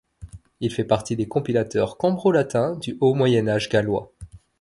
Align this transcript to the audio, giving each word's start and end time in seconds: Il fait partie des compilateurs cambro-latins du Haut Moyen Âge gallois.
Il 0.61 0.73
fait 0.73 0.83
partie 0.83 1.15
des 1.15 1.27
compilateurs 1.27 1.95
cambro-latins 1.95 2.75
du 2.75 2.97
Haut 3.01 3.13
Moyen 3.13 3.47
Âge 3.47 3.69
gallois. 3.69 4.11